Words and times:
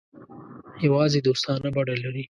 یوازې 0.85 1.19
دوستانه 1.27 1.69
بڼه 1.75 1.95
لري. 2.03 2.23